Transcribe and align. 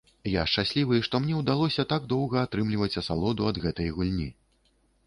Я 0.35 0.43
шчаслівы, 0.51 1.01
што 1.07 1.21
мне 1.25 1.35
ўдалося 1.41 1.85
так 1.93 2.09
доўга 2.15 2.37
атрымліваць 2.47 2.93
асалоду 3.05 3.51
ад 3.53 3.65
гэтай 3.69 3.97
гульні! 4.01 4.29